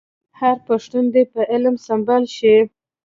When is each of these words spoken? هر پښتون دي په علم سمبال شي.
هر 0.39 0.55
پښتون 0.67 1.03
دي 1.13 1.23
په 1.33 1.41
علم 1.51 1.75
سمبال 1.87 2.23
شي. 2.37 2.55